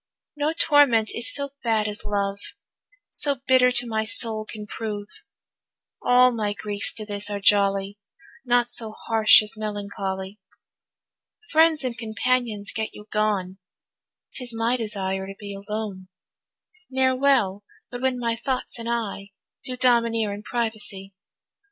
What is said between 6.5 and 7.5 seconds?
griefs to this are